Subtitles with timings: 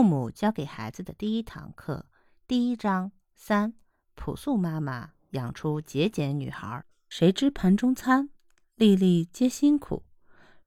[0.00, 2.06] 父母教给孩子的第一堂课，
[2.48, 3.74] 第一章三：
[4.14, 6.82] 朴素妈妈养出节俭女孩。
[7.10, 8.30] 谁知盘中餐，
[8.76, 10.04] 粒粒皆辛苦。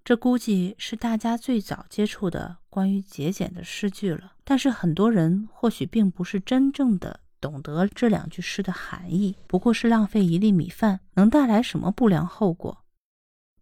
[0.03, 4.33] 这估计是大家最早接触的关于节俭的诗句了。
[4.43, 12.85] 但是很多人或许并不是真正的懂得这两句诗的含义，不过是浪费一粒米饭能带来什么不良后果？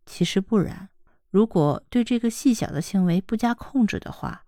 [0.05, 0.89] 其实不然，
[1.29, 4.43] 如果对这个细小的行为不加控制的话。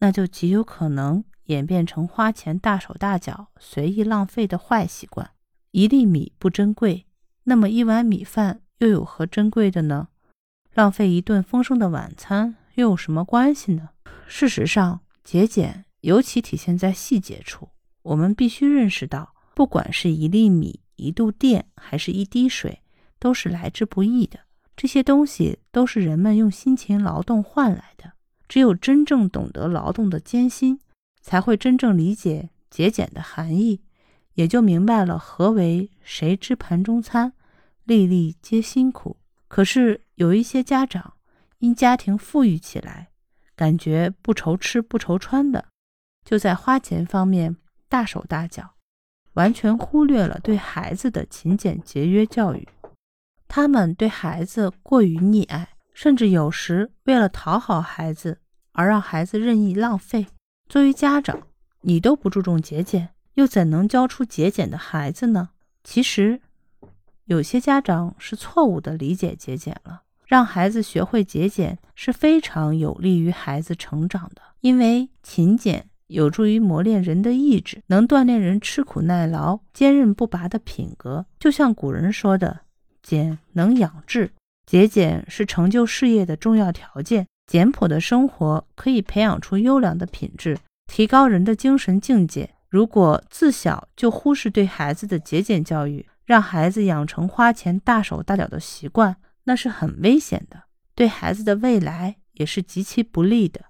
[0.00, 5.30] 那就极有可能演变成花钱大手大脚、随意浪费的坏习惯。
[5.70, 7.06] 一粒米不珍贵，
[7.44, 10.08] 那么一碗米饭又有何珍贵的呢？
[10.74, 13.90] 浪费一顿丰盛的晚餐又有什么关系呢？
[14.26, 17.68] 事实上，节俭尤其体现在细节处。
[18.02, 22.82] 我们必须认识到，不管是一粒米、一度电，还是一滴水，
[23.18, 24.40] 都是来之不易的。
[24.74, 28.12] 这些东西都是人们用辛勤劳动换来的。
[28.50, 30.80] 只有真正懂得劳动的艰辛，
[31.22, 33.80] 才会真正理解节俭的含义，
[34.34, 37.32] 也就明白了何为“谁知盘中餐，
[37.84, 39.18] 粒粒皆辛苦”。
[39.46, 41.14] 可是有一些家长
[41.58, 43.10] 因家庭富裕起来，
[43.54, 45.68] 感觉不愁吃不愁穿的，
[46.24, 47.56] 就在花钱方面
[47.88, 48.74] 大手大脚，
[49.34, 52.68] 完全忽略了对孩子的勤俭节约教育。
[53.46, 55.68] 他们对孩子过于溺爱。
[56.02, 58.38] 甚至有时为了讨好孩子
[58.72, 60.28] 而让孩子任意浪费。
[60.66, 61.38] 作为家长，
[61.82, 65.50] 你都不注重节俭，又怎能教出节俭的孩子呢？
[65.84, 66.40] 其实，
[67.26, 70.00] 有些家长是错误的理解节俭了。
[70.24, 81.26] 让孩子学会节俭是非常有利于孩子成长的，因为勤俭有助于磨练人的意志，能锻炼人吃苦耐劳、坚韧不拔的品格。
[81.38, 82.60] 就像古人说的
[83.02, 84.32] ：“俭能养志。”
[84.70, 87.26] 节俭是成就事业的重要条件。
[87.44, 92.54] 简朴的生活可以培养出优良的品质，提高人的精神境界。
[92.68, 100.62] 如果自小就忽视对孩子的节俭教育，让孩子养成花钱大手大脚的习惯，那是很危险的，
[100.94, 103.62] 对孩子的未来也是极其不利的。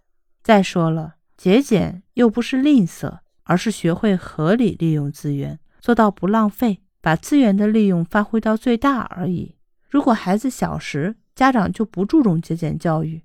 [0.43, 9.57] 再说了，节俭又不是吝啬，而是学会合理利用资源，做到不浪费，把资源的利用发挥到最大而已。
[9.91, 13.21] 如果孩子小时家长就不注重节俭教育，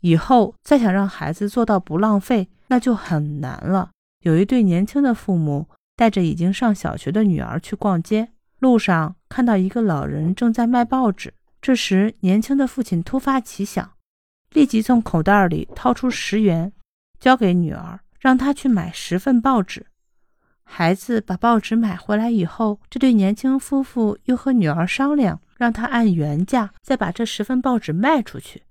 [0.00, 3.90] 以后再想让孩子做到不浪费，那就很难了。
[4.20, 8.30] 有一对年轻的父母带着已经上小学的女儿去逛街，
[8.60, 11.34] 路上看到一个老人正在卖报纸。
[11.60, 13.92] 这时，年轻的父亲突发奇想，
[14.52, 16.72] 立即从口袋里掏出十元，
[17.18, 19.86] 交给女儿，让她去买十份报纸。
[20.62, 25.40] 孩子把报纸买回来以后，这对年轻夫妇又和女儿商量。
[25.56, 28.62] 让他按原价再把这十份报纸卖出去，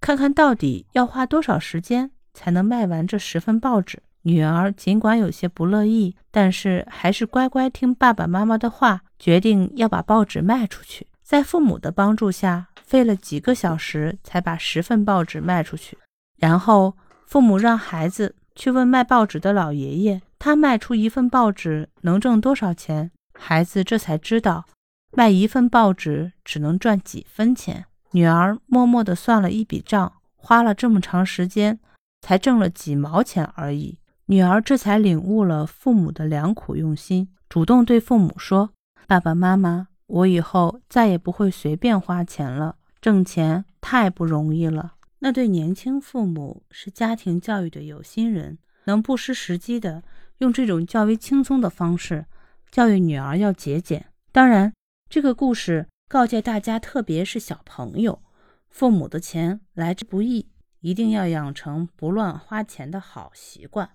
[0.00, 4.02] 看看到底要花多少时间才能卖完这十份报纸。
[4.22, 11.06] 女儿尽管有些不乐意，但是还是乖乖听爸爸妈妈的话，决定要把报纸卖出去。
[11.22, 15.96] 在父母的帮助下，费了几个小时才把十份报纸卖出去。
[16.38, 23.10] 然后父母让孩子去问卖报纸的老爷爷，他卖出一份报纸能挣多少钱？
[23.38, 24.64] 孩子这才知道。
[25.12, 31.80] 卖一份报纸只能赚几分钱，女儿默默地算了一笔账，花了这么长时间
[32.20, 33.98] 才挣了几毛钱而已。
[34.26, 38.70] 女儿这才领悟了父母的良苦用心，主动对父母说
[39.06, 42.76] ：“爸爸妈妈，我以后再也不会随便花钱了。
[43.00, 50.02] 挣钱太不容易了。”那对年轻父母是家庭教育的有心人，能不失时机的
[50.38, 52.26] 用这种较为轻松的方式
[52.70, 54.06] 教育女儿要节俭。
[54.30, 54.72] 当然。
[55.08, 58.22] 这个故事告诫大家，特别是小朋友，
[58.68, 60.50] 父母的钱来之不易，
[60.80, 63.88] 一定要养成不乱花钱的好习惯。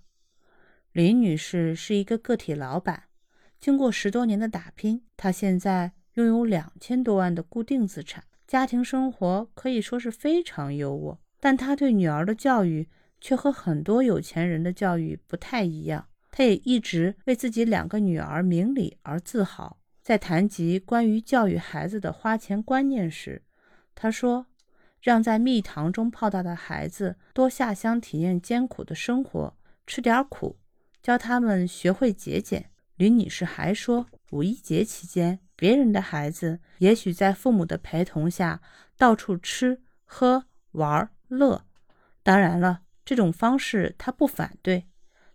[0.93, 3.03] 林女士是一个个体老板，
[3.59, 11.17] 经过十多年的打拼，她现在拥有两千多万的固定资产，家庭生活可以说是非常优渥。
[11.41, 12.87] 但她对女儿的教育
[13.19, 19.80] 却和很多有钱人的教育不太一样，她也一直为自己两个女儿明理而自豪。
[20.11, 23.43] 在谈及关于教育孩子的花钱观念时，
[23.95, 24.45] 他说
[25.01, 29.55] ：“让在蜜糖中泡大的孩子多下乡体验艰苦的生活，
[29.87, 30.57] 吃点苦，
[31.01, 38.59] 教他们学会节俭。”林女士还说，五一节期间，别人的孩子也许在父母的陪同下
[38.97, 41.63] 到处吃喝玩乐，
[42.21, 44.85] 当然了，这种方式她不反对，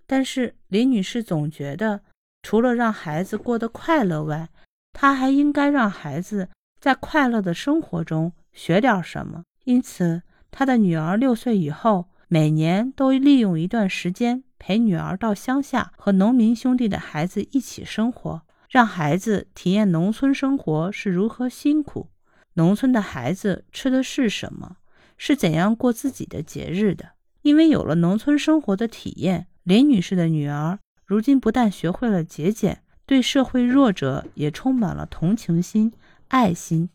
[0.07, 2.03] 但是林女士总觉得。
[2.43, 4.49] 除了让孩子过得快乐外，
[4.99, 6.49] 他还应该让孩子
[6.81, 9.43] 在快乐的生活中学点什么。
[9.65, 18.41] 因此，他的女儿六岁以后，每年都利用一段时间陪女儿到乡下和农民兄弟的孩子一起生活，
[18.71, 22.09] 让孩子体验农村生活是如何辛苦，
[22.55, 24.79] 农村的孩子吃的是什么，
[25.19, 27.11] 是怎样过自己的节日的。
[27.43, 35.93] 因为有了农村生活的体验，林女士的女儿如今不但学会了节俭，对社会弱者也充满了同情心、
[36.29, 36.91] 爱心。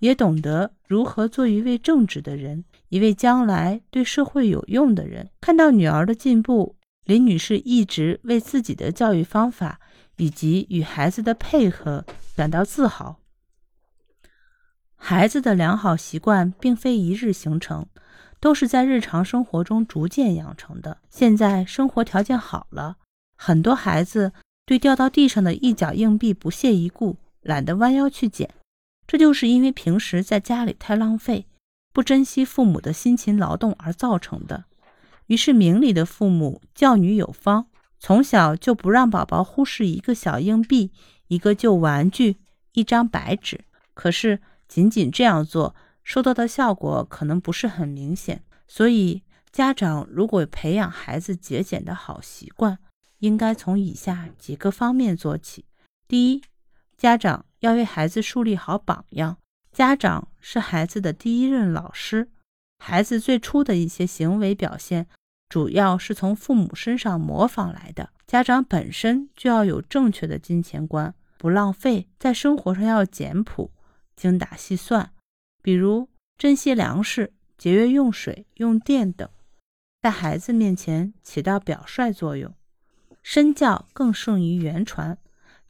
[0.00, 5.30] 也懂得如何做一位正直的人，一位将来对社会有用的人。
[5.40, 9.80] 看到女儿的进步，林女士一直为自己的教育方法
[10.16, 12.04] 以及与孩子的配合
[12.36, 13.16] 感到自豪。
[14.96, 17.86] 孩子的良好习惯并非一日形成，
[18.38, 20.98] 都是在日常生活中逐渐养成的。
[21.08, 22.96] 现在生活条件好了，
[23.34, 24.32] 很多孩子
[24.66, 28.50] 对掉到地上的一角硬币不屑一顾，懒得弯腰去捡。
[29.06, 31.46] 这就是因为平时在家里太浪费，
[31.92, 34.64] 不珍惜父母的辛勤劳动而造成的。
[35.28, 37.66] 于是，明理的父母教女有方，
[38.00, 40.90] 从小就不让宝宝忽视一个小硬币、
[41.28, 42.36] 一个旧玩具、
[42.72, 43.60] 一张白纸。
[43.94, 48.42] 可是，仅仅这样做，收到的效果可能不是很明显。
[48.66, 49.22] 所以，
[49.52, 52.78] 家长如果培养孩子节俭的好习惯，
[53.18, 55.64] 应该从以下几个方面做起：
[56.06, 56.42] 第一，
[56.96, 57.46] 家长。
[57.60, 59.38] 要为孩子树立好榜样，
[59.72, 62.28] 家长是孩子的第一任老师。
[62.78, 65.08] 孩子最初的一些行为表现，
[65.48, 68.10] 主要是从父母身上模仿来的。
[68.26, 73.72] 家长本身就要有正确的金钱观，不浪费，在生活上要简朴、
[74.14, 75.10] 精打细算，
[75.62, 79.28] 比如珍惜粮食、节约用水、用电等，
[80.02, 82.54] 在孩子面前起到表率作用。
[83.28, 85.18] 身教更胜于言传。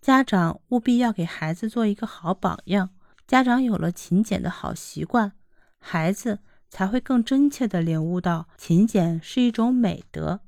[0.02, 2.90] 家长务必要给孩子做一个好榜样。
[3.26, 5.32] 家长有了勤俭的好习惯，
[5.78, 10.42] 孩子才会更真切地领悟到勤俭是一种美德。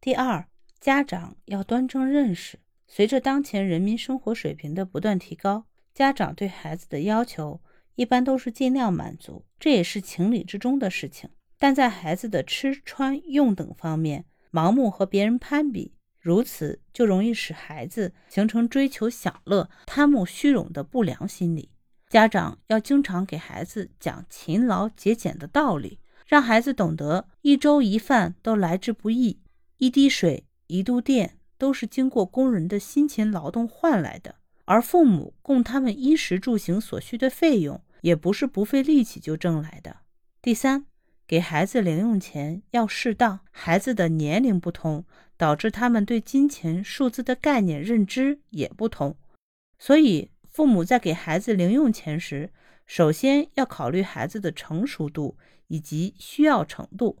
[0.00, 0.46] 第二，
[0.78, 2.60] 家长要端正认识。
[2.86, 7.60] 随着当前人民生活水平的不断提高，家长对孩子的要求
[7.96, 11.28] 一般都是尽量满足，这也是情理之中的事情。
[11.58, 15.92] 但在孩子的吃穿用等方面，盲目和别人攀比。
[16.20, 21.70] 如此就容易使孩子形成追求享乐、贪慕虚荣的不良心理。
[22.08, 29.40] 家长要经常给孩子讲勤劳节俭的道理，让孩子懂得一粥一饭都来之不易，
[29.78, 34.34] 一滴水、一度电都是经过工人的辛勤劳动换来的，
[34.64, 39.98] 而父母供他们衣食住行所需的费用，也不是不费力气就挣来的。
[40.42, 40.87] 第三。
[41.28, 45.04] 给孩子零用钱要适当，孩子的年龄不同，
[45.36, 49.14] 导致他们对金钱数字的概念认知也不同，
[49.78, 52.50] 所以父母在给孩子零用钱时，
[52.86, 55.36] 首先要考虑孩子的成熟度
[55.66, 57.18] 以及需要程度。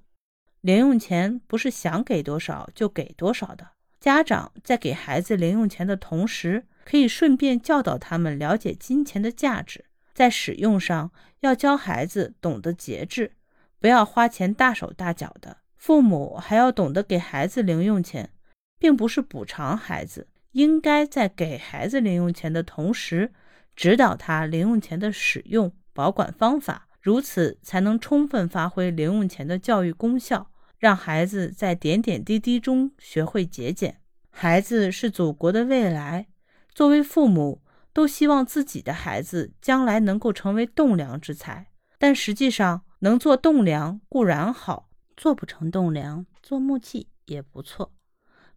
[0.62, 9.84] 零用钱不是想给多少就给多少的，家长在给孩子零用钱的同时，可以顺便教导他们了解金钱的价值，
[10.14, 13.32] 在使用上要教孩子懂得节制。
[13.80, 18.30] 不要花钱大手大脚的，父母还要懂得给孩子零用钱，
[18.78, 23.32] 并不是补偿孩子，应该在给孩子零用钱的同时，
[23.76, 34.00] 指导他零用钱的使用、保管方法，如此才能充分发挥零用钱的教育功效，让孩子在点点滴滴中学会节俭。
[34.30, 36.26] 孩子是祖国的未来，
[36.74, 37.62] 作为父母，
[37.92, 42.82] 都希望自己的孩子将来能够成为栋梁之才，但实际上。
[43.00, 47.92] 能做栋梁固然好，做不成栋梁，做木器也不错。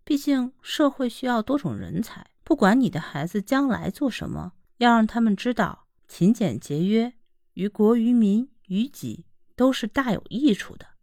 [0.03, 2.25] 毕竟社会需要多种人才。
[2.43, 7.13] 不管你的孩子将来做什么，要让他们知道勤俭节约
[7.53, 10.87] 于国于民于己都是大有益处的。